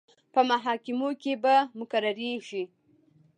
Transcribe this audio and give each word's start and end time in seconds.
په 0.33 0.39
محاکمو 0.49 1.09
کې 1.21 1.33
به 1.43 1.55
مقرریږي. 1.79 2.63